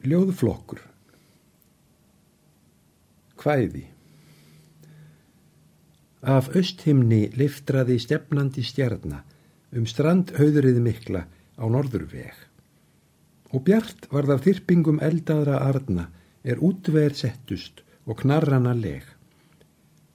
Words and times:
Ljóðflokkur 0.00 0.78
Hvæði 3.36 3.82
Af 6.24 6.48
austhimni 6.56 7.18
liftraði 7.36 7.98
stefnandi 8.00 8.64
stjarnar 8.64 9.76
um 9.76 9.84
strand 9.92 10.32
höðrið 10.38 10.80
mikla 10.86 11.26
á 11.60 11.64
norðurveg. 11.68 12.32
Og 13.52 13.66
bjart 13.68 14.08
varð 14.08 14.38
af 14.38 14.42
þyrpingum 14.48 15.04
eldaðra 15.04 15.60
arna 15.68 16.08
er 16.48 16.64
útveð 16.64 17.20
settust 17.20 17.84
og 18.08 18.22
knarrana 18.24 18.72
leg. 18.72 19.04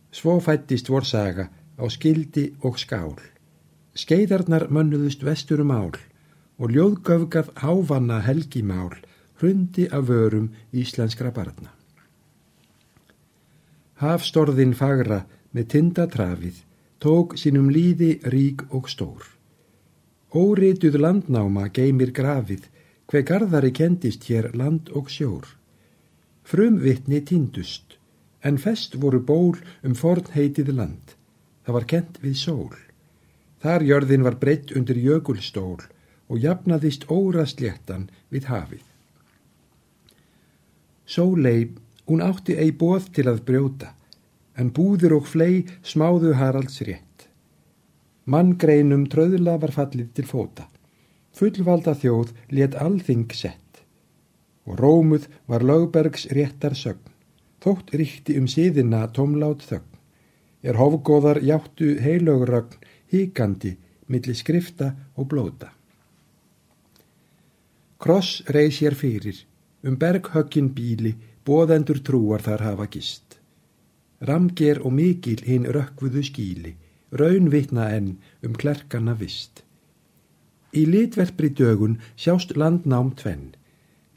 Svo 0.10 0.40
fættist 0.42 0.90
vor 0.90 1.06
saga 1.06 1.52
á 1.78 1.86
skildi 1.94 2.56
og 2.66 2.82
skál. 2.82 3.20
Skeiðarnar 3.94 4.72
mönnuðust 4.74 5.22
vesturum 5.22 5.78
ál 5.78 5.94
og 6.58 6.72
ljóðgöfgað 6.74 7.54
hávanna 7.62 8.24
helgimál 8.26 8.96
hrundi 9.40 9.88
af 9.92 10.08
vörum 10.10 10.52
íslenskra 10.74 11.32
barna. 11.32 11.72
Hafstorðin 14.00 14.74
fagra 14.76 15.24
með 15.56 15.68
tindatrafið 15.72 16.62
tók 17.00 17.38
sínum 17.40 17.70
líði 17.72 18.18
rík 18.32 18.66
og 18.76 18.90
stór. 18.92 19.24
Órituð 20.36 20.98
landnáma 21.00 21.70
geymir 21.72 22.12
grafið 22.12 22.66
hver 23.08 23.24
garðari 23.30 23.72
kendist 23.72 24.26
hér 24.28 24.50
land 24.58 24.90
og 24.92 25.12
sjór. 25.14 25.46
Frumvittni 26.44 27.22
tindust, 27.26 27.96
en 28.44 28.58
fest 28.62 28.98
voru 29.02 29.22
ból 29.22 29.56
um 29.84 29.96
fornheitið 29.96 30.74
land. 30.76 31.16
Það 31.66 31.78
var 31.78 31.88
kent 31.94 32.20
við 32.22 32.36
sól. 32.42 32.76
Þar 33.64 33.86
jörðin 33.90 34.26
var 34.26 34.36
breytt 34.42 34.76
undir 34.76 35.00
jökulstól 35.02 35.80
og 36.28 36.42
jafnaðist 36.42 37.08
órastléttan 37.10 38.10
við 38.30 38.52
hafið. 38.52 38.84
Sólei, 41.06 41.70
hún 42.10 42.22
átti 42.26 42.56
ei 42.58 42.72
bóð 42.74 43.12
til 43.14 43.28
að 43.30 43.44
brjóta, 43.46 43.94
en 44.58 44.72
búður 44.74 45.20
og 45.20 45.28
flei 45.30 45.66
smáðu 45.86 46.34
Haralds 46.40 46.82
rétt. 46.88 47.28
Manngreinum 48.26 49.06
tröðla 49.06 49.60
var 49.62 49.74
fallið 49.76 50.10
til 50.18 50.26
fóta. 50.26 50.66
Fullvalda 51.36 51.94
þjóð 51.94 52.32
let 52.58 52.78
alþing 52.82 53.30
sett. 53.38 53.84
Og 54.66 54.80
rómuð 54.82 55.28
var 55.46 55.62
lögbergs 55.62 56.26
réttar 56.34 56.74
sögn. 56.74 57.12
Þótt 57.62 57.94
ríkti 57.94 58.38
um 58.40 58.48
síðina 58.50 59.06
tómlát 59.14 59.62
þögn. 59.62 59.92
Er 60.66 60.80
hofgóðar 60.82 61.44
játtu 61.46 62.00
heilögrögn 62.02 62.82
híkandi 63.14 63.76
millir 64.10 64.38
skrifta 64.38 64.96
og 65.14 65.30
blóta. 65.30 65.70
Kross 68.02 68.42
reys 68.50 68.82
hér 68.82 68.98
fyrir 68.98 69.46
um 69.86 69.98
berghöggin 70.02 70.72
bíli 70.74 71.14
bóðendur 71.46 72.02
trúar 72.02 72.42
þar 72.42 72.64
hafa 72.66 72.88
gist. 72.90 73.38
Ramger 74.26 74.82
og 74.82 74.96
mikil 74.98 75.44
hinn 75.46 75.68
rökkvuðu 75.70 76.24
skíli, 76.26 76.74
raun 77.12 77.52
vitna 77.54 77.92
enn 77.94 78.16
um 78.46 78.56
klerkana 78.58 79.14
vist. 79.20 79.62
Í 80.74 80.88
litverpri 80.90 81.52
dögun 81.54 82.00
sjást 82.18 82.56
landnám 82.58 83.14
tvenn, 83.20 83.54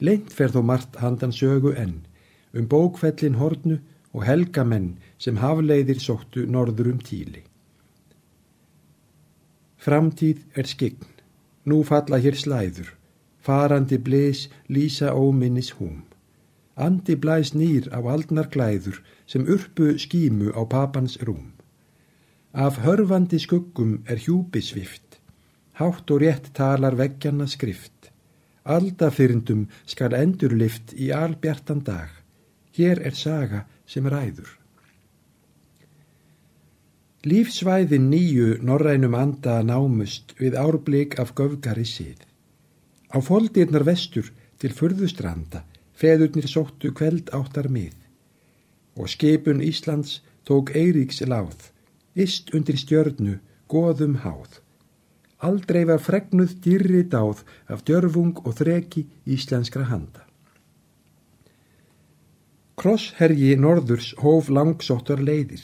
leint 0.01 0.33
fer 0.33 0.51
þó 0.51 0.63
margt 0.65 0.97
handan 1.03 1.35
sögu 1.35 1.75
enn, 1.77 2.01
um 2.57 2.65
bókfellin 2.65 3.37
hornu 3.39 3.77
og 4.11 4.25
helgamenn 4.25 4.95
sem 5.21 5.37
hafleiðir 5.37 6.01
sóttu 6.01 6.47
norður 6.49 6.95
um 6.95 6.99
tíli. 6.99 7.43
Framtíð 9.79 10.41
er 10.59 10.67
skign, 10.67 11.05
nú 11.69 11.83
falla 11.87 12.17
hér 12.19 12.35
slæður, 12.35 12.89
farandi 13.49 13.97
blis 13.97 14.39
lísa 14.69 15.09
óminnis 15.25 15.71
húm. 15.77 16.03
Andi 16.85 17.15
blæs 17.23 17.49
nýr 17.59 17.89
á 17.97 17.99
aldnar 18.13 18.47
glæður 18.53 19.01
sem 19.31 19.47
urpu 19.55 19.87
skímu 20.03 20.53
á 20.59 20.61
papans 20.75 21.17
rúm. 21.27 21.47
Af 22.53 22.77
hörfandi 22.85 23.39
skuggum 23.45 23.91
er 24.11 24.21
hjúpi 24.25 24.61
svift, 24.69 25.17
hátt 25.79 26.13
og 26.13 26.21
rétt 26.21 26.53
talar 26.53 26.95
veggjanna 27.01 27.47
skrift. 27.55 28.13
Aldafyrndum 28.75 29.65
skal 29.85 30.13
endurlift 30.13 30.93
í 30.93 31.09
albjartan 31.23 31.81
dag, 31.89 32.09
hér 32.77 33.01
er 33.07 33.17
saga 33.17 33.65
sem 33.89 34.05
ræður. 34.05 34.49
Lífsvæðin 37.25 38.09
nýju 38.13 38.49
norrænum 38.63 39.15
anda 39.17 39.59
námust 39.65 40.37
við 40.39 40.55
árblik 40.55 41.17
af 41.19 41.33
göfgari 41.35 41.87
sið. 41.97 42.28
Á 43.09 43.17
foldirnar 43.25 43.85
vestur 43.87 44.29
til 44.61 44.73
furðustranda 44.75 45.63
feðurnir 45.99 46.47
sóttu 46.47 46.91
kveld 46.95 47.31
áttar 47.35 47.69
mið 47.73 47.95
og 48.99 49.09
skipun 49.09 49.63
Íslands 49.65 50.19
tók 50.47 50.73
Eiríks 50.75 51.21
láð, 51.25 51.69
ist 52.15 52.51
undir 52.53 52.77
stjörnu, 52.77 53.37
goðum 53.71 54.17
háð. 54.25 54.59
Aldrei 55.39 55.85
var 55.87 56.01
fregnuð 56.03 56.55
dýrri 56.63 57.03
dáð 57.07 57.45
af 57.71 57.85
djörfung 57.87 58.41
og 58.43 58.57
þreki 58.59 59.05
íslenskra 59.35 59.85
handa. 59.87 60.25
Krossherji 62.79 63.55
norðurs 63.59 64.13
hóf 64.23 64.49
langsóttar 64.51 65.23
leiðir, 65.23 65.61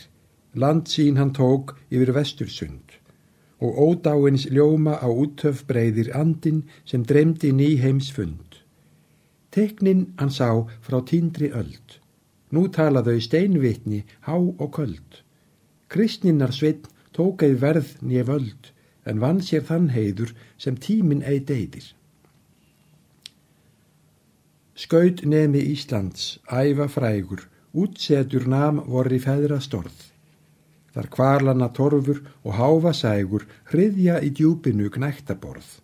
land 0.55 0.87
sín 0.91 1.19
hann 1.19 1.33
tók 1.35 1.75
yfir 1.91 2.13
vestursund 2.15 2.99
og 3.59 3.77
ódáins 3.87 4.45
ljóma 4.51 4.97
á 4.99 5.07
úttöf 5.07 5.63
breyðir 5.67 6.11
andin 6.15 6.63
sem 6.85 7.03
dreymdi 7.03 7.51
nýheims 7.51 8.11
fund. 8.11 8.61
Teknin 9.51 10.13
hann 10.19 10.31
sá 10.31 10.67
frá 10.81 10.99
tíndri 11.01 11.51
öld. 11.55 11.99
Nú 12.51 12.67
talaðu 12.67 13.19
steinvitni, 13.21 14.03
há 14.27 14.35
og 14.35 14.71
köld. 14.75 15.23
Kristninnar 15.87 16.51
sveit 16.51 16.87
tók 17.15 17.43
eið 17.47 17.59
verð 17.61 17.91
nýja 18.01 18.25
völd, 18.27 18.71
en 19.05 19.21
vann 19.23 19.39
sér 19.41 19.63
þann 19.63 19.91
heiður 19.95 20.33
sem 20.57 20.75
tímin 20.75 21.23
eið 21.23 21.45
deyðir. 21.51 21.87
Skaut 24.75 25.23
nemi 25.23 25.61
Íslands, 25.71 26.39
æfa 26.51 26.89
frægur, 26.91 27.45
útsetur 27.71 28.47
nam 28.51 28.83
vorri 28.91 29.21
feðra 29.23 29.61
storð. 29.63 30.14
Þar 30.95 31.07
kvarlana 31.11 31.67
torfur 31.75 32.21
og 32.47 32.53
háfa 32.55 32.93
sægur 32.95 33.43
hriðja 33.67 34.21
í 34.23 34.29
djúpinu 34.31 34.87
knæktaborð. 34.93 35.81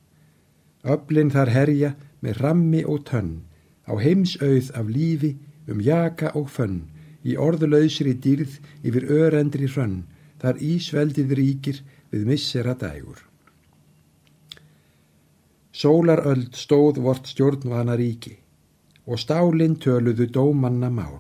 Öblin 0.88 1.34
þar 1.34 1.52
herja 1.52 1.90
með 2.24 2.38
rammi 2.46 2.84
og 2.88 3.04
tönn, 3.10 3.34
á 3.92 3.94
heimsauð 4.00 4.72
af 4.72 4.88
lífi 4.88 5.34
um 5.68 5.82
jaka 5.84 6.32
og 6.40 6.48
fönn, 6.56 6.86
í 7.28 7.36
orðlausri 7.36 8.14
dýrð 8.24 8.56
yfir 8.88 9.10
örendri 9.12 9.68
hrönn, 9.68 10.06
þar 10.40 10.64
ísveldið 10.64 11.36
ríkir 11.38 11.82
við 12.14 12.24
missera 12.32 12.74
dægur. 12.74 13.20
Sólaröld 15.76 16.56
stóð 16.56 17.02
vort 17.04 17.28
stjórnvana 17.28 17.98
ríki 18.00 18.38
og 19.08 19.20
stálinn 19.20 19.76
töluðu 19.76 20.30
dómanna 20.32 20.88
mál. 20.94 21.20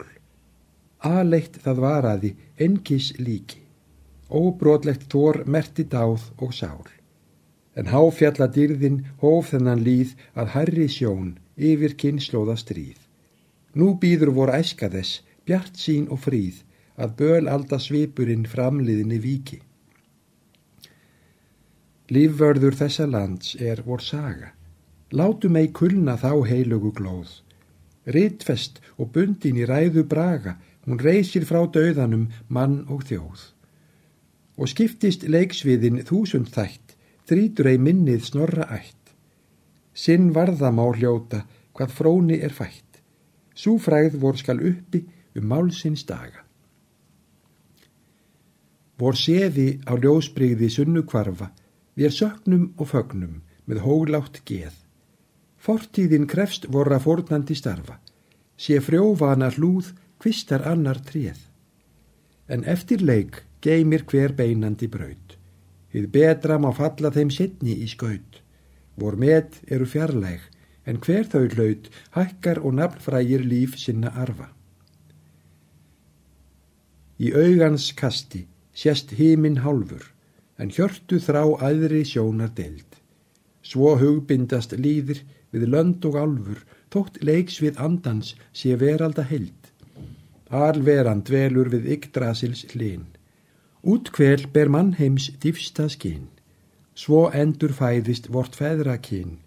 Aleitt 1.03 1.59
það 1.63 1.84
varaði 1.84 2.31
enkis 2.62 3.12
líki 3.19 3.61
óbrótlegt 4.31 5.09
þór 5.12 5.44
merti 5.46 5.84
dáð 5.84 6.31
og 6.40 6.53
sál. 6.56 6.88
En 7.75 7.88
háfjalladýrðin 7.92 9.02
hóf 9.22 9.52
þennan 9.52 9.84
líð 9.84 10.16
að 10.36 10.53
herri 10.56 10.88
sjón 10.92 11.36
yfir 11.56 11.96
kynnslóða 12.00 12.58
stríð. 12.59 13.00
Nú 13.75 13.96
býður 14.00 14.34
vor 14.36 14.52
æska 14.52 14.90
þess, 14.91 15.22
bjart 15.47 15.80
sín 15.80 16.08
og 16.12 16.24
fríð, 16.25 16.64
að 17.00 17.16
böl 17.22 17.46
alda 17.47 17.80
svipurinn 17.80 18.47
framliðinni 18.47 19.20
viki. 19.24 19.62
Lífvörður 22.12 22.75
þessa 22.75 23.08
lands 23.08 23.56
er 23.56 23.84
vor 23.86 24.03
saga. 24.03 24.52
Látu 25.16 25.47
mei 25.47 25.72
kulna 25.72 26.18
þá 26.20 26.44
heilugu 26.47 26.91
glóð. 26.96 27.40
Ritfest 28.03 28.82
og 28.97 29.14
bundin 29.16 29.59
í 29.59 29.67
ræðu 29.67 30.03
braga, 30.03 30.58
hún 30.84 31.00
reysir 31.00 31.47
frá 31.47 31.64
döðanum 31.72 32.28
mann 32.50 32.82
og 32.91 33.08
þjóð 33.08 33.47
og 34.61 34.69
skiptist 34.69 35.23
leiksviðin 35.25 36.03
þúsund 36.05 36.52
þætt, 36.53 36.93
þrítur 37.25 37.72
ei 37.72 37.79
minnið 37.81 38.28
snorra 38.28 38.67
ætt. 38.69 39.16
Sinn 39.97 40.29
varðamá 40.35 40.85
hljóta, 40.93 41.41
hvað 41.73 41.96
fróni 41.97 42.37
er 42.46 42.53
fætt, 42.53 43.02
svo 43.58 43.79
fræð 43.81 44.19
vor 44.22 44.37
skal 44.37 44.61
uppi 44.61 45.02
um 45.40 45.49
málsins 45.49 46.05
daga. 46.05 46.46
Vor 49.02 49.17
séði 49.17 49.81
á 49.90 49.97
ljósbrygði 49.97 50.69
sunnu 50.69 51.08
kvarfa, 51.09 51.49
við 51.97 52.13
sögnum 52.19 52.67
og 52.78 52.91
fögnum 52.93 53.41
með 53.66 53.81
hólátt 53.81 54.43
geð. 54.46 54.75
Fortíðin 55.58 56.28
krefst 56.29 56.67
vorra 56.69 56.99
fornandi 57.02 57.58
starfa, 57.58 57.97
sé 58.58 58.78
frjóvana 58.78 59.49
hlúð, 59.55 59.90
kvistar 60.22 60.67
annar 60.69 61.02
treð. 61.02 61.40
En 62.46 62.61
eftir 62.69 63.02
leik 63.02 63.41
geymir 63.61 64.05
hver 64.09 64.34
beinandi 64.37 64.87
braut. 64.87 65.37
Þið 65.91 66.08
betra 66.16 66.58
má 66.61 66.72
falla 66.75 67.11
þeim 67.11 67.31
setni 67.34 67.75
í 67.84 67.87
skaut. 67.91 68.40
Vor 68.99 69.17
met 69.19 69.59
eru 69.67 69.85
fjarlæg, 69.85 70.41
en 70.87 70.99
hver 71.03 71.28
þau 71.31 71.46
hlaut 71.55 71.90
hækkar 72.16 72.61
og 72.66 72.78
nafnfrægir 72.79 73.43
líf 73.46 73.78
sinna 73.79 74.11
arfa. 74.23 74.49
Í 77.22 77.34
augans 77.37 77.91
kasti 77.93 78.47
sést 78.73 79.13
hímin 79.19 79.61
hálfur, 79.66 80.08
en 80.58 80.72
hjörtu 80.73 81.19
þrá 81.22 81.43
aðri 81.67 82.02
sjónar 82.08 82.53
deild. 82.58 82.97
Svo 83.61 83.96
hugbindast 84.02 84.73
líðir 84.73 85.22
við 85.53 85.67
lönd 85.73 86.05
og 86.09 86.17
alfur, 86.17 86.61
tótt 86.90 87.19
leiks 87.22 87.59
við 87.61 87.78
andans 87.78 88.34
sé 88.53 88.75
veralda 88.79 89.23
held. 89.28 89.69
Alveran 90.49 91.22
dvelur 91.28 91.69
við 91.72 91.91
Yggdrasils 91.96 92.66
hlinn. 92.73 93.05
Útkvel 93.84 94.46
ber 94.54 94.70
mannheims 94.70 95.32
dýfsta 95.42 95.88
skinn. 95.90 96.30
Svo 96.94 97.30
endur 97.34 97.74
fæðist 97.74 98.30
vort 98.30 98.56
feðra 98.56 98.98
kinn. 99.02 99.40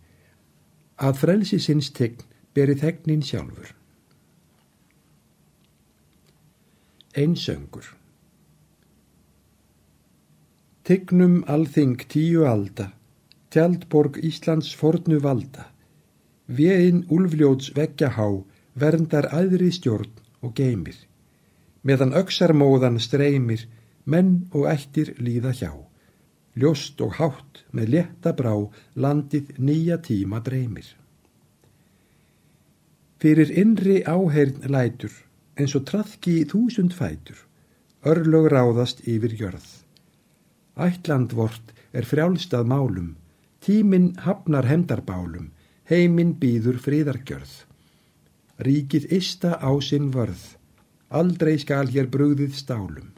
Að 0.99 1.21
frelsi 1.23 1.61
sinns 1.63 1.91
tegn 1.95 2.25
beri 2.55 2.75
þegnin 2.79 3.23
sjálfur. 3.23 3.75
Einsöngur 7.15 7.93
Tegnum 10.85 11.39
alþing 11.49 12.03
tíu 12.13 12.43
alda, 12.45 12.91
tjaldborg 13.55 14.19
Íslands 14.21 14.75
fornu 14.77 15.21
valda. 15.23 15.71
Veginn 16.45 17.07
úlfljóts 17.09 17.71
veggja 17.79 18.11
há, 18.19 18.27
verndar 18.75 19.31
aðri 19.33 19.71
stjórn 19.73 20.11
og 20.45 20.53
geymir. 20.59 20.99
Meðan 21.87 22.13
öksarmóðan 22.19 22.99
streymir, 23.01 23.65
menn 24.05 24.49
og 24.53 24.69
ættir 24.71 25.15
líða 25.19 25.53
hjá. 25.57 25.73
Ljóst 26.55 27.01
og 27.03 27.17
hátt 27.19 27.65
með 27.75 27.91
letta 27.97 28.33
brá 28.37 28.55
landið 28.95 29.57
nýja 29.59 29.99
tíma 29.99 30.39
dreymir. 30.45 30.87
Fyrir 33.19 33.51
innri 33.51 34.03
áheirn 34.05 34.69
lætur, 34.71 35.13
eins 35.59 35.75
og 35.75 35.87
trafki 35.89 36.43
þúsund 36.51 36.95
fætur, 36.95 37.39
örlög 38.05 38.51
ráðast 38.53 39.01
yfir 39.09 39.35
jörð. 39.41 39.67
Ætland 40.77 41.33
vort 41.33 41.73
er 41.95 42.07
frjálstað 42.07 42.69
málum, 42.69 43.15
tíminn 43.65 44.13
hafnar 44.27 44.69
hemdarbálum, 44.69 45.51
heiminn 45.91 46.35
býður 46.39 46.79
fríðargjörð. 46.85 47.55
Ríkið 48.67 49.09
ista 49.19 49.57
á 49.59 49.71
sinn 49.83 50.13
vörð, 50.15 50.55
aldrei 51.09 51.57
skal 51.59 51.89
hér 51.91 52.11
brúðið 52.13 52.55
stálum. 52.61 53.15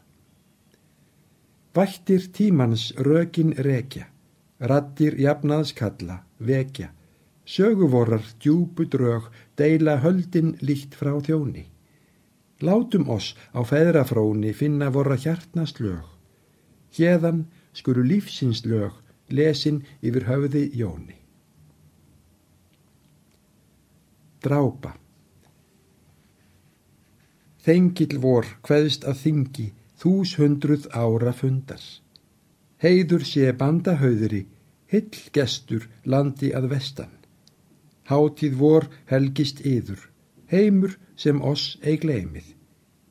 Vættir 1.76 2.22
tímans 2.32 2.92
rökin 2.96 3.52
rekja, 3.52 4.06
rattir 4.60 5.18
jafnaðskalla, 5.20 6.22
vekja, 6.40 6.88
söguvorar 7.44 8.24
djúbu 8.40 8.86
drög, 8.88 9.28
deila 9.60 9.98
höldin 10.00 10.54
líkt 10.64 10.96
frá 10.96 11.12
þjóni. 11.20 11.66
Látum 12.64 13.10
oss 13.12 13.34
á 13.52 13.60
feðrafróni 13.60 14.54
finna 14.56 14.88
vorra 14.88 15.18
hjartnast 15.20 15.82
lög. 15.84 16.06
Hérðan 16.96 17.44
skuru 17.76 18.06
lífsins 18.08 18.64
lög 18.64 18.96
lesin 19.28 19.82
yfir 20.00 20.24
höfði 20.30 20.70
jóni. 20.72 21.18
Drápa 24.40 24.96
Þengill 27.66 28.20
vor 28.22 28.46
hveðst 28.64 29.04
að 29.04 29.20
þingi 29.24 29.66
þús 30.00 30.36
hundruð 30.40 30.88
ára 30.92 31.32
fundar. 31.32 31.82
Heiður 32.82 33.24
sé 33.24 33.52
bandahauðri, 33.56 34.42
hill 34.92 35.22
gestur 35.32 35.88
landi 36.04 36.52
að 36.54 36.68
vestan. 36.74 37.12
Hátíð 38.06 38.58
vor 38.60 38.86
helgist 39.10 39.64
yður, 39.66 39.98
heimur 40.52 40.98
sem 41.16 41.40
oss 41.42 41.78
eig 41.82 42.04
leimið. 42.04 42.52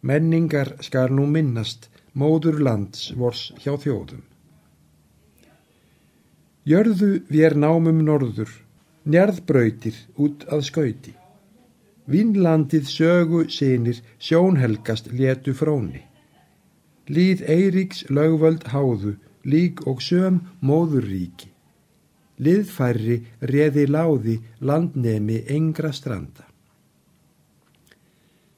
Menningar 0.05 0.75
skar 0.85 1.11
nú 1.11 1.25
minnast, 1.25 1.89
móður 2.13 2.61
lands 2.61 3.09
vors 3.17 3.49
hjá 3.63 3.73
þjóðum. 3.81 4.21
Jörðu 6.65 7.11
við 7.29 7.57
námum 7.61 7.99
norður, 8.05 8.49
njarðbrautir 9.05 9.97
út 10.17 10.45
að 10.49 10.63
skauti. 10.69 11.13
Vínlandið 12.09 12.87
sögu 12.89 13.43
sinir 13.49 13.99
sjónhelgast 14.21 15.09
létu 15.11 15.53
fróni. 15.57 16.05
Líð 17.07 17.43
Eiríks 17.45 18.05
lögvöld 18.09 18.65
háðu, 18.73 19.15
lík 19.45 19.83
og 19.87 20.01
söm 20.01 20.41
móðurríki. 20.65 21.51
Liðfærri 22.41 23.21
reði 23.39 23.85
láði 23.87 24.39
landnemi 24.59 25.43
engra 25.47 25.93
stranda. 25.95 26.47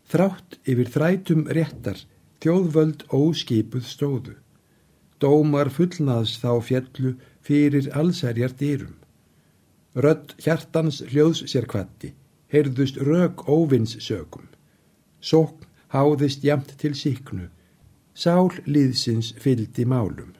Þrátt 0.08 0.58
yfir 0.64 0.92
þrætum 0.94 1.44
réttar, 1.52 2.00
þjóðvöld 2.42 3.04
óskipuð 3.12 3.84
stóðu. 3.86 4.38
Dómar 5.20 5.70
fullnaðs 5.74 6.38
þá 6.40 6.52
fjallu 6.64 7.18
fyrir 7.44 7.92
allsærjar 7.92 8.56
dýrum. 8.56 8.96
Rödd 9.98 10.38
hjartans 10.40 11.02
hljóðs 11.10 11.44
sér 11.52 11.68
kvatti 11.68 12.14
heyrðust 12.52 12.98
rök 12.98 13.48
óvins 13.50 13.98
sögum. 14.00 14.48
Sókn 15.20 15.68
háðist 15.92 16.44
jamt 16.44 16.74
til 16.80 16.96
síknu, 16.96 17.50
sál 18.18 18.50
líðsins 18.66 19.34
fyldi 19.38 19.86
málum. 19.86 20.34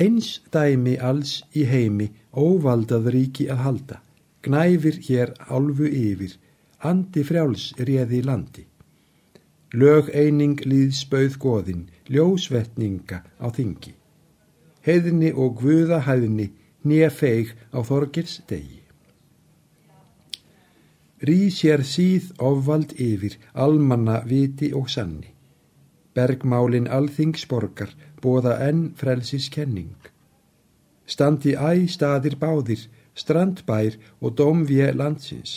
Eins 0.00 0.40
dæmi 0.50 0.96
alls 1.10 1.42
í 1.54 1.66
heimi 1.70 2.08
óvaldað 2.34 3.10
ríki 3.14 3.46
að 3.52 3.62
halda, 3.66 3.98
gnæfir 4.42 4.98
hér 5.06 5.34
álfu 5.46 5.86
yfir, 5.86 6.34
andi 6.90 7.22
frjáls 7.28 7.70
réði 7.78 8.22
landi. 8.24 8.64
Lög 9.76 10.08
eining 10.10 10.58
líðspauð 10.66 11.36
goðin, 11.38 11.86
ljósvetninga 12.10 13.22
á 13.38 13.46
þingi. 13.54 13.94
Heiðni 14.82 15.30
og 15.36 15.60
guðahæðni 15.60 16.48
nýja 16.82 17.10
feig 17.12 17.52
á 17.70 17.78
þorgils 17.86 18.40
degi. 18.48 18.79
Rý 21.20 21.50
sér 21.52 21.82
síð 21.84 22.30
ofvald 22.40 22.94
yfir, 22.96 23.34
almanna 23.52 24.22
viti 24.24 24.70
og 24.72 24.88
sanni. 24.88 25.34
Bergmálin 26.16 26.88
alþingsborgar, 26.88 27.92
bóða 28.22 28.54
enn 28.68 28.94
frelsiskenning. 28.96 29.98
Standi 31.04 31.52
æ 31.52 31.84
staðir 31.92 32.38
báðir, 32.40 32.86
strandbær 33.12 33.98
og 34.20 34.32
domvje 34.40 34.88
landsins. 34.96 35.52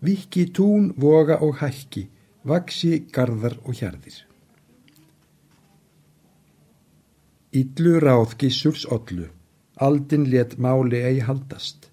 Viki 0.00 0.46
tún, 0.54 0.92
voga 0.94 1.40
og 1.42 1.58
hækki, 1.58 2.06
vaksi, 2.46 3.02
gardar 3.10 3.58
og 3.64 3.74
hjarðir. 3.74 4.22
Yllu 7.50 7.98
ráð 7.98 8.38
gissurs 8.38 8.86
ollu, 8.86 9.26
aldin 9.74 10.30
let 10.30 10.54
máli 10.62 11.02
ei 11.02 11.18
haldast 11.18 11.88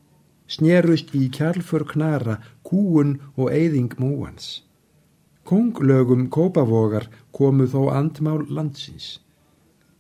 snerust 0.48 1.14
í 1.18 1.26
kjarlfur 1.34 1.86
knara 1.90 2.38
kúun 2.66 3.20
og 3.38 3.52
eyðing 3.54 3.94
múans. 4.02 4.66
Konglögum 5.46 6.26
kópavogar 6.34 7.08
komu 7.32 7.68
þó 7.70 7.92
andmál 7.94 8.46
landsins. 8.50 9.20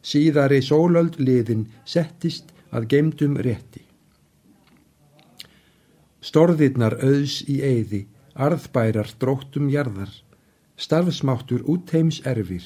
Síðari 0.05 0.61
sólöld 0.65 1.19
liðin 1.21 1.67
settist 1.85 2.49
að 2.73 2.89
gemdum 2.93 3.37
rétti. 3.37 3.83
Storðirnar 6.25 6.97
auðs 7.05 7.43
í 7.45 7.59
eyði, 7.61 8.05
arðbærar 8.33 9.11
dróttum 9.21 9.69
jarðar, 9.69 10.09
starfsmáttur 10.75 11.61
útheims 11.69 12.23
erfir, 12.25 12.65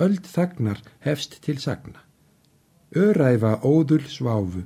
öld 0.00 0.24
þagnar 0.24 0.80
hefst 1.04 1.38
til 1.44 1.58
sagna. 1.60 2.00
Öræfa 2.96 3.58
óðul 3.60 4.06
sváfu, 4.08 4.64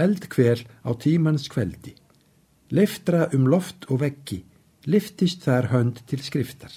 eldkvel 0.00 0.64
á 0.64 0.90
tímans 0.96 1.48
kveldi. 1.52 1.92
Leftra 2.70 3.30
um 3.32 3.46
loft 3.48 3.86
og 3.88 4.02
veggi, 4.02 4.42
liftist 4.84 5.46
þar 5.46 5.70
hönd 5.72 6.02
til 6.08 6.20
skriftar. 6.20 6.72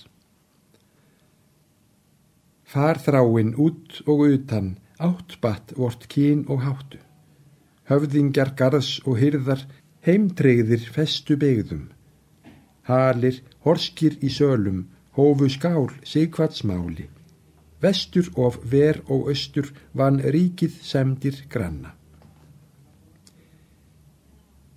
Far 2.63 3.01
þráinn 3.03 3.51
út 3.59 3.97
og 4.07 4.23
utan, 4.29 4.77
áttbatt 5.03 5.73
vort 5.75 6.07
kín 6.07 6.45
og 6.47 6.61
háttu. 6.63 7.01
Höfðingjar 7.91 8.53
garðs 8.55 9.01
og 9.03 9.19
hyrðar, 9.19 9.65
heimtreyðir 10.07 10.85
festu 10.95 11.35
begðum. 11.35 11.89
Halir, 12.87 13.41
horskir 13.65 14.15
í 14.23 14.31
sölum, 14.31 14.85
hófu 15.17 15.49
skál 15.51 15.89
sigvatsmáli. 16.07 17.09
Vestur 17.83 18.29
of 18.39 18.61
ver 18.63 19.01
og 19.09 19.27
östur 19.33 19.73
vann 19.91 20.21
ríkið 20.23 20.79
semdir 20.85 21.43
granna. 21.49 21.97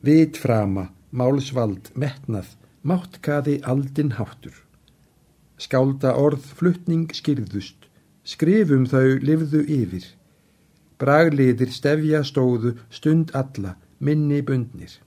Vitframa, 0.04 0.88
málsvald, 1.14 1.92
metnað, 1.94 2.50
máttkaði 2.82 3.60
aldin 3.62 4.14
háttur. 4.18 4.56
Skálda 5.56 6.16
orð 6.18 6.42
fluttning 6.58 7.14
skýrðust, 7.14 7.86
skrifum 8.26 8.88
þau 8.90 9.20
livðu 9.22 9.62
yfir. 9.70 10.06
Bragliðir 10.98 11.70
stefja 11.74 12.24
stóðu 12.26 12.74
stund 12.90 13.30
alla, 13.34 13.76
minni 13.98 14.42
bundnir. 14.42 14.98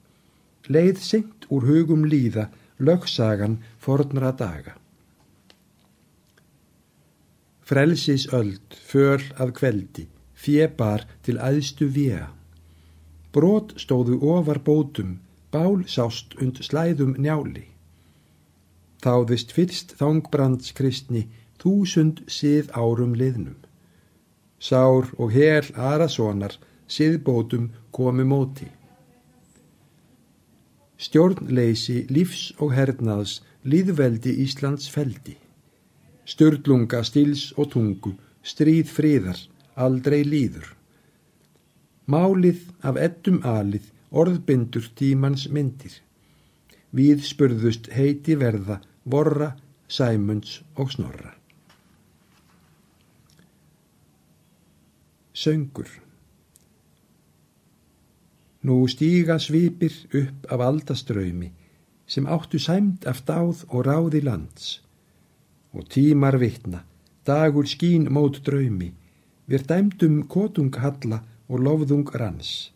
leið 0.67 0.97
seint 0.99 1.45
úr 1.47 1.63
hugum 1.63 2.03
líða 2.11 2.49
lögsagan 2.79 3.57
fornra 3.79 4.33
daga. 4.35 4.75
Frelsis 7.67 8.27
öld, 8.33 8.75
föl 8.75 9.23
að 9.39 9.53
kveldi, 9.59 10.07
fjebar 10.35 11.05
til 11.23 11.37
aðstu 11.39 11.87
vía. 11.91 12.29
Brot 13.31 13.73
stóðu 13.79 14.19
ofar 14.23 14.59
bótum, 14.63 15.17
bál 15.51 15.83
sást 15.87 16.35
und 16.41 16.61
slæðum 16.63 17.15
njáli. 17.17 17.67
Þáðist 19.03 19.53
fyrst 19.55 19.93
þángbrands 19.99 20.73
kristni 20.77 21.27
þúsund 21.61 22.23
sið 22.27 22.71
árum 22.73 23.13
liðnum. 23.17 23.57
Sár 24.59 25.11
og 25.17 25.33
hel 25.37 25.67
arasonar 25.75 26.57
siðbótum 26.89 27.69
komu 27.91 28.25
móti. 28.25 28.67
Stjórnleysi, 30.97 32.07
lífs 32.09 32.55
og 32.57 32.73
hernaðs, 32.73 33.41
líðveldi 33.61 34.33
Íslands 34.41 34.89
feldi. 34.89 35.35
Sturlunga, 36.25 37.03
stils 37.05 37.51
og 37.55 37.69
tungu, 37.75 38.15
stríð 38.41 38.89
friðar, 38.89 39.37
aldrei 39.75 40.23
líður. 40.25 40.76
Málið 42.07 42.69
af 42.87 42.95
ettum 43.03 43.41
alið, 43.43 43.89
orðbindur 44.15 44.85
tímans 44.95 45.49
myndir. 45.51 45.91
Við 46.95 47.25
spurðust 47.27 47.89
heiti 47.91 48.37
verða, 48.39 48.79
vorra, 49.03 49.51
sæmunds 49.91 50.61
og 50.79 50.93
snorra. 50.95 51.33
Söngur 55.35 55.89
Nú 58.63 58.87
stíga 58.87 59.37
svipir 59.39 59.93
upp 60.15 60.47
af 60.51 60.63
aldaströymi 60.63 61.51
sem 62.07 62.25
áttu 62.25 62.59
sæmt 62.59 63.05
af 63.05 63.21
dáð 63.27 63.67
og 63.67 63.85
ráði 63.85 64.23
lands 64.23 64.79
og 65.75 65.85
tímar 65.91 66.39
vittna, 66.39 66.85
dagur 67.27 67.67
skín 67.67 68.07
mót 68.09 68.39
draumi, 68.47 68.93
við 69.45 69.67
dæmdum 69.69 70.23
kotung 70.31 70.73
halla 70.73 71.21
og 71.47 71.63
lofðung 71.63 72.09
rans. 72.15 72.71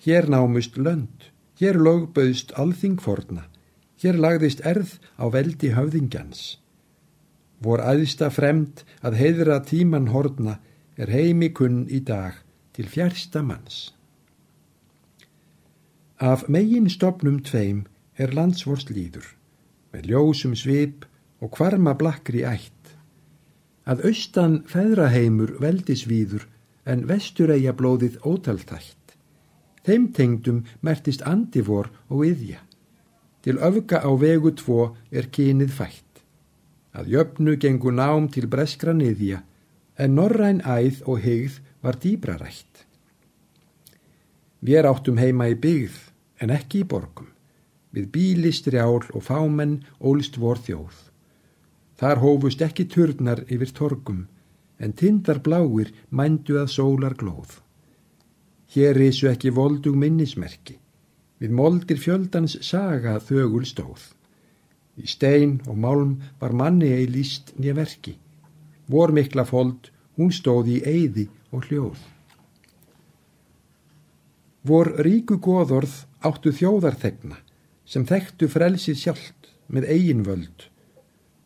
Hér 0.00 0.28
námust 0.32 0.78
lönd, 0.78 1.30
hér 1.60 1.76
lögböðst 1.76 2.54
alþingforna, 2.58 3.46
hér 4.00 4.16
lagðist 4.16 4.62
erð 4.64 4.96
á 5.20 5.28
veldi 5.32 5.74
höfðingjans. 5.76 6.58
Vor 7.60 7.82
aðsta 7.84 8.30
fremd 8.32 8.84
að 9.04 9.18
heiðra 9.20 9.60
tíman 9.60 10.08
horna 10.14 10.56
er 10.96 11.12
heimi 11.12 11.50
kunn 11.52 11.84
í 11.92 12.00
dag 12.00 12.38
til 12.72 12.88
fjärsta 12.88 13.42
manns. 13.44 13.90
Af 16.20 16.48
megin 16.48 16.88
stopnum 16.92 17.40
tveim 17.44 17.84
er 18.16 18.32
landsvorst 18.36 18.90
líður, 18.92 19.24
með 19.92 20.10
ljósum 20.12 20.56
svip 20.56 21.06
og 21.40 21.52
kvarma 21.56 21.94
blakkri 21.96 22.42
ætt. 22.44 22.96
Að 23.88 24.04
austan 24.10 24.58
feðraheimur 24.68 25.54
veldisvíður 25.60 26.44
en 26.90 27.06
vestureia 27.08 27.72
blóðið 27.76 28.18
ótaltætt. 28.26 29.14
Þeim 29.86 30.10
tengdum 30.16 30.64
mertist 30.84 31.22
andivor 31.26 31.88
og 32.10 32.26
yðja. 32.28 32.60
Til 33.40 33.56
öfga 33.56 34.02
á 34.04 34.10
vegu 34.20 34.52
tvo 34.58 34.92
er 35.10 35.30
kynið 35.32 35.72
fætt. 35.72 36.24
Að 36.92 37.14
jöfnu 37.14 37.56
gengur 37.62 37.94
nám 37.94 38.28
til 38.34 38.50
breskra 38.50 38.92
niðja 38.92 39.40
en 40.00 40.16
norræn 40.18 40.60
æð 40.66 41.02
og 41.06 41.22
hegð 41.24 41.60
var 41.84 41.96
dýbra 42.02 42.36
rætt. 42.40 42.84
Við 44.60 44.88
áttum 44.90 45.20
heima 45.20 45.48
í 45.48 45.56
byggð 45.56 45.96
en 46.42 46.52
ekki 46.52 46.82
í 46.82 46.88
borgum. 46.88 47.30
Við 47.94 48.10
bíli 48.14 48.52
strjál 48.52 49.00
og 49.00 49.22
fámenn 49.24 49.80
ólst 49.98 50.36
vor 50.38 50.60
þjóð. 50.60 50.92
Þar 52.00 52.20
hófust 52.22 52.60
ekki 52.64 52.86
turnar 52.92 53.42
yfir 53.48 53.72
torgum 53.76 54.26
en 54.80 54.92
tindar 54.96 55.40
bláir 55.44 55.92
mændu 56.10 56.56
að 56.60 56.72
sólar 56.76 57.14
glóð. 57.20 57.60
Hér 58.72 58.96
risu 58.96 59.28
ekki 59.28 59.52
voldug 59.52 59.96
minnismerki. 59.98 60.78
Við 61.40 61.52
moldir 61.56 61.98
fjöldans 62.00 62.56
saga 62.64 63.18
þögul 63.20 63.64
stóð. 63.68 64.02
Í 65.00 65.06
stein 65.08 65.58
og 65.66 65.76
málm 65.80 66.16
var 66.40 66.52
manni 66.52 66.92
ei 66.92 67.06
líst 67.08 67.54
nýja 67.58 67.74
verki. 67.78 68.16
Vor 68.90 69.12
mikla 69.16 69.44
fold, 69.48 69.90
hún 70.16 70.32
stóð 70.34 70.72
í 70.74 70.78
eyði 70.84 71.28
og 71.50 71.66
hljóð. 71.68 72.00
Vor 74.66 74.92
ríku 75.00 75.38
góðorð 75.40 76.02
áttu 76.26 76.52
þjóðarþegna 76.52 77.38
sem 77.88 78.04
þekktu 78.06 78.48
frelsið 78.52 78.98
sjálft 79.02 79.48
með 79.66 79.88
eigin 79.94 80.24
völd. 80.26 80.66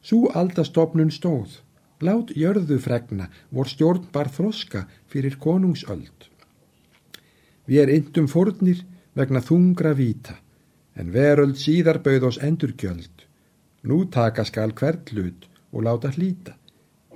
Sú 0.05 0.27
aldastofnun 0.35 1.13
stóð, 1.15 1.61
lát 2.03 2.31
jörðu 2.35 2.79
fregna 2.83 3.29
vor 3.51 3.69
stjórn 3.71 4.09
bar 4.13 4.31
þroska 4.33 4.87
fyrir 5.11 5.37
konungsöld. 5.39 6.29
Við 7.67 7.81
er 7.83 7.93
yndum 7.95 8.27
fórnir 8.29 8.83
vegna 9.15 9.41
þungra 9.41 9.95
víta, 9.97 10.37
en 10.99 11.13
veröld 11.15 11.59
síðar 11.61 12.03
bauð 12.05 12.29
oss 12.31 12.41
endurgjöld. 12.43 13.27
Nú 13.85 14.05
taka 14.11 14.45
skal 14.45 14.73
hvert 14.73 15.11
hlut 15.13 15.49
og 15.73 15.85
láta 15.87 16.11
hlýta. 16.15 16.57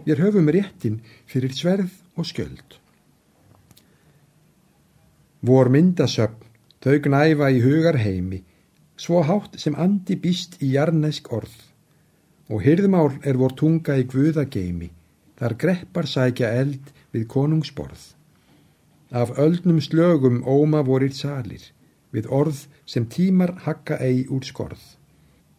Við 0.07 0.23
höfum 0.23 0.51
réttin 0.53 1.01
fyrir 1.27 1.53
sverð 1.53 1.93
og 2.17 2.29
skjöld. 2.29 2.79
Vor 5.43 5.71
myndasöfn, 5.71 6.47
þau 6.83 6.99
gnæfa 7.05 7.51
í 7.55 7.61
hugar 7.63 7.99
heimi, 8.01 8.43
svo 8.99 9.23
hátt 9.23 9.59
sem 9.61 9.77
andi 9.79 10.17
býst 10.19 10.59
í 10.63 10.73
jarnesk 10.75 11.31
orð. 11.33 11.68
Og 12.49 12.63
hyrðmál 12.65 13.19
er 13.29 13.37
vor 13.37 13.53
tunga 13.53 13.99
í 14.01 14.07
guðageimi, 14.09 14.91
þar 15.37 15.55
greppar 15.63 16.09
sækja 16.09 16.53
eld 16.61 16.93
við 17.13 17.27
konungsborð. 17.35 18.15
Af 19.13 19.35
öldnum 19.41 19.81
slögum 19.81 20.43
óma 20.45 20.83
vorir 20.85 21.13
salir, 21.17 21.63
við 22.13 22.29
orð 22.33 22.67
sem 22.87 23.07
tímar 23.09 23.55
hakka 23.65 24.01
ei 24.01 24.27
úr 24.29 24.45
skorð. 24.45 24.81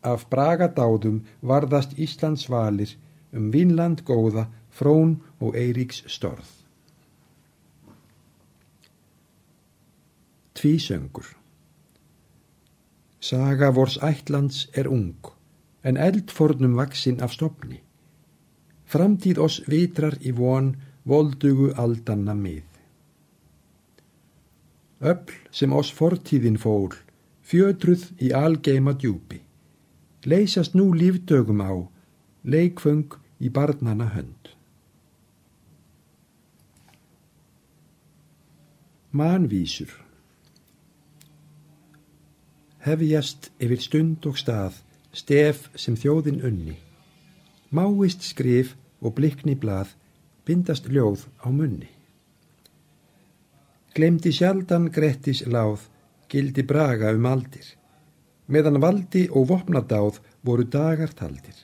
Af 0.01 0.29
bragadáðum 0.31 1.24
varðast 1.41 1.98
Íslands 1.98 2.48
valir, 2.50 2.96
um 3.34 3.51
Vinland 3.51 4.05
góða, 4.05 4.48
frón 4.69 5.19
og 5.39 5.58
Eiríks 5.58 6.03
storð. 6.08 6.48
Tvísöngur 10.55 11.36
Saga 13.19 13.69
vors 13.72 13.98
ætlands 14.03 14.67
er 14.74 14.88
ung, 14.88 15.15
en 15.83 15.98
eldfornum 15.98 16.75
vaksin 16.75 17.21
af 17.21 17.33
stopni. 17.33 17.81
Framtíð 18.86 19.39
oss 19.39 19.62
vitrar 19.69 20.17
í 20.21 20.33
von, 20.36 20.74
voldugu 21.05 21.71
aldanna 21.77 22.33
mið. 22.33 22.65
Öll 25.00 25.36
sem 25.51 25.74
oss 25.74 25.91
fortíðin 25.95 26.57
fól, 26.59 26.91
fjötruð 27.41 28.09
í 28.19 28.33
algeima 28.36 28.93
djúpi. 28.93 29.39
Leysast 30.25 30.75
nú 30.75 30.91
lífdögum 30.93 31.62
á, 31.63 31.71
leikföng 32.43 33.15
í 33.39 33.50
barnana 33.50 34.09
hönd. 34.12 34.51
Manvísur 39.12 39.95
Hefjast 42.83 43.50
yfir 43.59 43.81
stund 43.81 44.27
og 44.29 44.38
stað, 44.39 44.75
stef 45.12 45.70
sem 45.75 45.96
þjóðin 45.98 46.44
unni. 46.46 46.75
Máist 47.72 48.25
skrif 48.25 48.75
og 49.01 49.16
blikni 49.18 49.56
blað, 49.56 49.94
bindast 50.46 50.89
ljóð 50.89 51.28
á 51.42 51.48
munni. 51.54 51.89
Glemdi 53.94 54.32
sjaldan 54.34 54.89
Grettis 54.94 55.44
láð, 55.46 55.88
gildi 56.30 56.63
braga 56.63 57.13
um 57.13 57.25
aldir. 57.25 57.66
Meðan 58.50 58.80
valdi 58.82 59.28
og 59.30 59.50
vopnadáð 59.50 60.20
voru 60.46 60.66
dagar 60.66 61.13
taldir. 61.13 61.58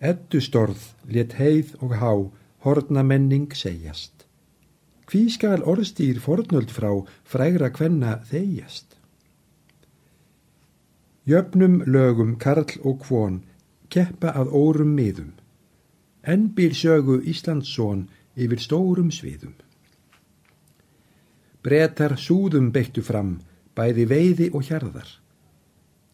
Ettu 0.00 0.40
storð 0.40 0.92
let 1.10 1.34
heið 1.38 1.74
og 1.82 1.94
há, 2.00 2.12
horna 2.64 3.02
menning 3.02 3.50
segjast. 3.56 4.26
Hví 5.08 5.24
skal 5.32 5.64
orðstýr 5.64 6.20
fornöld 6.20 6.70
frá 6.70 6.90
frægra 7.24 7.70
kvenna 7.72 8.18
þegjast? 8.28 8.87
Jöfnum 11.28 11.82
lögum 11.84 12.36
Karl 12.40 12.78
og 12.88 13.02
Kvon 13.04 13.42
keppa 13.92 14.32
að 14.40 14.52
órum 14.56 14.94
miðum. 14.96 15.32
Enn 16.24 16.48
býr 16.56 16.72
sögu 16.76 17.18
Íslandsson 17.20 18.06
yfir 18.36 18.62
stórum 18.64 19.10
sviðum. 19.12 19.52
Bretar 21.62 22.16
súðum 22.16 22.70
beittu 22.72 23.04
fram, 23.04 23.34
bæði 23.76 24.06
veiði 24.08 24.46
og 24.54 24.64
hjarðar. 24.70 25.10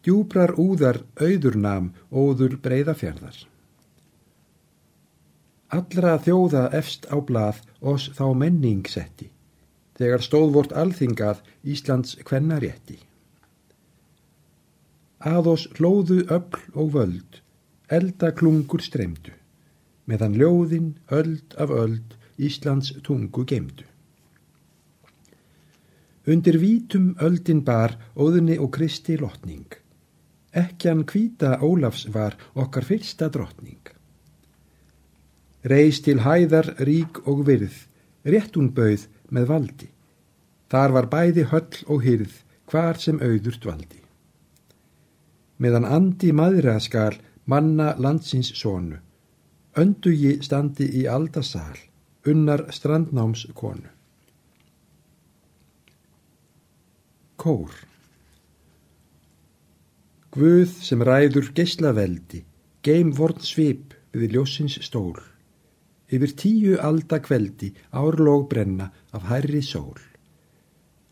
Djúbrar 0.03 0.55
úðar 0.59 0.99
auðurnam 1.15 1.93
óður 2.11 2.57
breyða 2.61 2.97
fjörðar. 2.99 3.37
Allra 5.71 6.17
þjóða 6.27 6.67
efst 6.77 7.07
á 7.07 7.17
blað 7.23 7.63
oss 7.81 8.11
þá 8.17 8.27
menning 8.35 8.83
setti. 8.87 9.31
þegar 9.95 10.23
stóðvort 10.23 10.73
alþingað 10.75 11.41
Íslands 11.63 12.17
kvennarétti. 12.27 12.99
Aðos 15.25 15.63
hlóðu 15.73 16.19
öll 16.29 16.59
og 16.77 16.91
völd, 16.93 17.39
elda 17.89 18.29
klungur 18.37 18.83
streymdu, 18.85 19.31
meðan 20.05 20.37
ljóðin 20.37 20.91
öld 21.09 21.55
af 21.57 21.73
öld 21.73 22.13
Íslands 22.37 22.91
tungu 23.01 23.45
gemdu. 23.49 23.87
Undir 26.29 26.59
vítum 26.61 27.15
öldin 27.21 27.63
bar 27.65 27.97
óðunni 28.13 28.59
og 28.61 28.69
kristi 28.77 29.17
lotning. 29.17 29.65
Ekkjan 30.53 31.03
kvíta 31.09 31.57
Ólafs 31.57 32.05
var 32.13 32.37
okkar 32.53 32.85
fyrsta 32.85 33.29
drottning. 33.33 33.81
Reis 35.65 36.03
til 36.05 36.21
hæðar 36.21 36.75
rík 36.85 37.23
og 37.25 37.47
virð, 37.49 37.75
réttun 38.29 38.69
bauð 38.77 39.09
með 39.33 39.49
valdi. 39.49 39.89
Þar 40.69 40.97
var 40.99 41.09
bæði 41.09 41.49
höll 41.49 41.85
og 41.89 42.05
hyrð, 42.05 42.41
hvar 42.69 43.01
sem 43.01 43.17
auður 43.21 43.57
dvaldi. 43.61 44.04
Meðan 45.61 45.85
andi 45.87 46.33
maðra 46.35 46.75
skal 46.83 47.15
manna 47.47 47.93
landsins 48.01 48.51
sónu, 48.59 48.97
öndugi 49.79 50.37
standi 50.43 50.87
í 50.99 51.05
aldasal, 51.07 51.77
unnar 52.27 52.65
strandnáms 52.75 53.45
konu. 53.55 53.91
Kór 57.39 57.71
Guð 60.35 60.71
sem 60.83 61.03
ræður 61.07 61.53
geyslaveldi, 61.55 62.41
geim 62.83 63.13
vorn 63.15 63.39
svip 63.39 63.93
við 64.11 64.35
ljósins 64.35 64.75
stól, 64.83 65.21
yfir 66.11 66.33
tíu 66.41 66.73
alda 66.83 67.21
kveldi 67.23 67.69
árlóg 67.95 68.49
brenna 68.51 68.89
af 69.15 69.29
hærri 69.29 69.61
sól. 69.63 70.01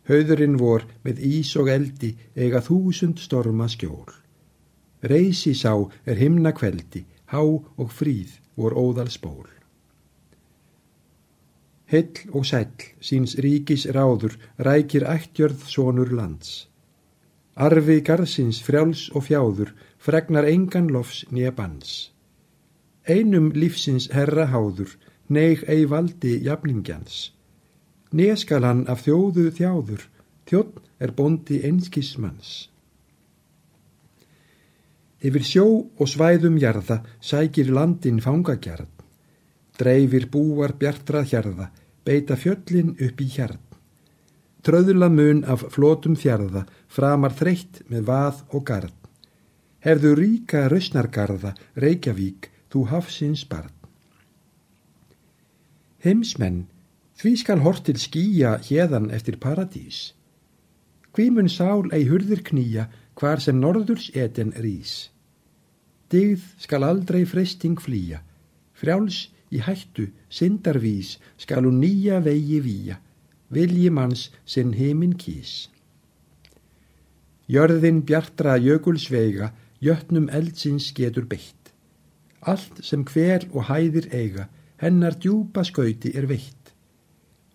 Hauðurinn 0.10 0.60
vor 0.60 0.84
með 1.08 1.24
ís 1.24 1.54
og 1.56 1.72
eldi 1.72 2.12
eiga 2.36 2.60
þúsund 2.66 3.24
storma 3.24 3.70
skjól. 3.72 4.23
Reysi 5.04 5.54
sá 5.54 5.74
er 6.06 6.18
himna 6.18 6.54
kveldi, 6.56 7.04
há 7.32 7.42
og 7.42 7.90
fríð 7.92 8.40
vor 8.56 8.76
óðal 8.78 9.10
spól. 9.12 9.50
Hell 11.94 12.32
og 12.34 12.46
sæll 12.48 12.88
síns 13.04 13.36
ríkis 13.44 13.84
ráður 13.96 14.38
rækir 14.58 15.04
ættjörð 15.06 15.68
sonur 15.70 16.10
lands. 16.16 16.68
Arfi 17.54 18.00
garðsins 18.02 18.64
frjáls 18.66 19.12
og 19.14 19.28
fjáður 19.28 19.76
fregnar 20.02 20.48
engan 20.50 20.90
lofs 20.90 21.22
nýja 21.30 21.52
bans. 21.54 22.10
Einum 23.06 23.52
lífsins 23.54 24.08
herra 24.16 24.48
háður, 24.50 24.96
neig 25.30 25.62
ei 25.70 25.86
valdi 25.86 26.40
jafningjans. 26.48 27.34
Neskal 28.14 28.66
hann 28.66 28.86
af 28.88 29.04
þjóðu 29.06 29.52
þjáður, 29.54 30.08
þjótt 30.50 30.80
er 31.00 31.12
bondi 31.12 31.60
einskismanns. 31.68 32.73
Yfir 35.24 35.46
sjó 35.48 35.68
og 36.00 36.10
svæðum 36.10 36.58
jarða 36.60 37.00
sækir 37.24 37.72
landin 37.72 38.20
fangagjarn. 38.24 38.90
Dreifir 39.80 40.28
búar 40.30 40.76
bjartrað 40.80 41.30
hjarða, 41.32 41.70
beita 42.06 42.36
fjöllin 42.36 42.92
upp 43.00 43.22
í 43.24 43.30
hjarn. 43.36 43.62
Tröðula 44.64 45.10
mun 45.10 45.44
af 45.48 45.64
flótum 45.72 46.18
þjarða, 46.20 46.66
framar 46.88 47.34
þreytt 47.36 47.82
með 47.88 48.04
vað 48.12 48.44
og 48.52 48.66
garn. 48.68 49.00
Hefðu 49.84 50.14
ríka 50.20 50.68
rausnargarða, 50.72 51.56
Reykjavík, 51.76 52.52
þú 52.72 52.86
hafsins 52.92 53.44
barn. 53.48 53.74
Heimsmenn 56.04 56.68
Því 57.24 57.38
skal 57.40 57.62
hort 57.64 57.86
til 57.88 58.00
skýja 58.02 58.58
hérðan 58.66 59.12
eftir 59.16 59.38
paradís. 59.40 60.12
Hví 61.16 61.30
mun 61.32 61.48
sál 61.48 61.86
ei 61.96 62.04
hurðir 62.10 62.42
knýja 62.44 62.90
hvar 63.16 63.40
sem 63.40 63.60
norðurs 63.62 64.10
eten 64.12 64.52
rís. 64.58 65.13
Digð 66.14 66.44
skal 66.62 66.86
aldrei 66.86 67.24
freysting 67.26 67.80
flýja, 67.82 68.20
frjáls 68.78 69.32
í 69.50 69.62
hættu, 69.66 70.12
syndarvís 70.30 71.16
skal 71.42 71.66
hún 71.66 71.80
nýja 71.82 72.20
vegi 72.22 72.60
víja, 72.62 73.00
vilji 73.50 73.90
manns 73.90 74.28
sinn 74.46 74.76
heiminn 74.78 75.16
kís. 75.18 75.72
Jörðin 77.50 78.04
bjartra 78.06 78.60
jökulsveiga, 78.62 79.52
jötnum 79.82 80.30
eldsins 80.30 80.92
getur 80.96 81.26
beitt. 81.26 81.74
Allt 82.46 82.84
sem 82.86 83.04
hver 83.10 83.48
og 83.52 83.68
hæðir 83.72 84.08
eiga, 84.14 84.48
hennar 84.78 85.18
djúpa 85.18 85.64
skauti 85.68 86.14
er 86.16 86.28
veitt. 86.30 86.74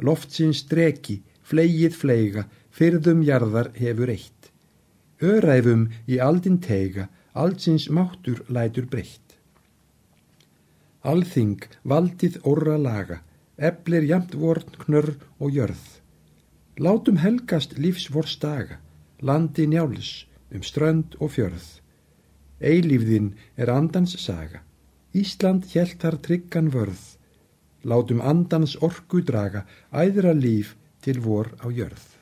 Loftsins 0.03 0.65
dreki, 0.71 1.21
fleigið 1.47 1.95
fleiga, 2.03 2.45
fyrðum 2.75 3.23
jarðar 3.27 3.71
hefur 3.79 4.11
eitt. 4.13 4.51
Öræfum 5.23 5.89
í 6.07 6.21
aldin 6.23 6.61
teiga, 6.63 7.09
allsins 7.35 7.89
máttur 7.89 8.45
lætur 8.49 8.87
breytt. 8.87 9.37
Alþing 11.03 11.63
valdið 11.85 12.41
orra 12.43 12.77
laga, 12.77 13.21
eblir 13.57 14.05
jamt 14.07 14.35
vorn 14.35 14.75
knörr 14.85 15.15
og 15.39 15.55
jörð. 15.55 15.85
Látum 16.79 17.19
helgast 17.23 17.79
lífs 17.79 18.09
vor 18.15 18.27
staga, 18.27 18.79
landi 19.21 19.67
njáls 19.67 20.27
um 20.55 20.63
strönd 20.63 21.17
og 21.21 21.33
fjörð. 21.37 21.81
Eilífðin 22.61 23.33
er 23.57 23.71
andans 23.71 24.17
saga, 24.19 24.63
Ísland 25.15 25.71
hjæltar 25.73 26.19
tryggan 26.23 26.71
vörð. 26.75 27.17
Látum 27.85 28.21
andans 28.21 28.77
orku 28.83 29.23
draga 29.23 29.65
æðra 29.93 30.35
líf 30.35 30.75
til 31.01 31.21
vor 31.23 31.55
á 31.63 31.71
jörð. 31.71 32.18